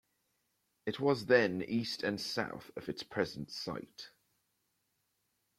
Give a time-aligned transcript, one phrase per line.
[0.87, 4.09] It was then east and south of its present site.